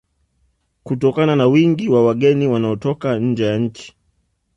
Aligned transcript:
Kutokana 0.83 1.35
na 1.35 1.47
wingi 1.47 1.89
wa 1.89 2.05
wageni 2.05 2.47
wanaotoka 2.47 3.19
nje 3.19 3.45
ya 3.45 3.57
nchi 3.57 3.93